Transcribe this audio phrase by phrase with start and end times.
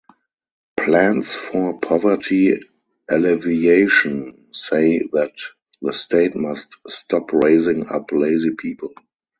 [0.77, 2.59] Plans for "poverty
[3.07, 5.37] alleviation" say that
[5.79, 8.93] the state must "stop raising up lazy people".